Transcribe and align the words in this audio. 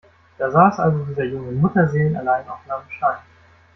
Da 0.39 0.49
saß 0.51 0.79
also 0.79 1.03
dieser 1.05 1.25
Junge 1.25 1.51
mutterseelenallein 1.51 2.49
auf 2.49 2.57
einem 2.67 2.89
Stein. 2.89 3.19